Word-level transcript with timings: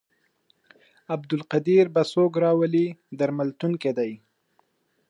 عبدالقدیر 1.15 1.85
به 1.93 2.01
څوک 2.13 2.31
راولي 2.43 2.87
درملتون 3.19 3.71
کې 3.81 3.91
دی. 3.97 4.11